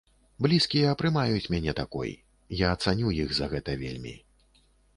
[0.45, 2.15] Блізкія прымаюць мяне такой,
[2.63, 4.17] я цаню іх за гэта вельмі.